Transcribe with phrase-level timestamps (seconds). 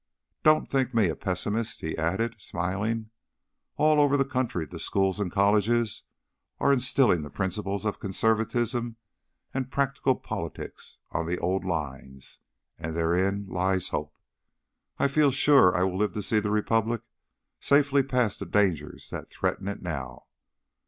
[0.41, 3.11] Don't think me a pessimist," he added, smiling.
[3.77, 6.05] "All over the country the Schools and colleges
[6.59, 8.95] are instilling the principles of conservatism
[9.53, 12.39] and practical politics on the old lines,
[12.79, 14.17] and therein lies hope.
[14.97, 17.03] I feel sure I shall live to see the Republic
[17.59, 20.25] safely past the dangers that threaten it now.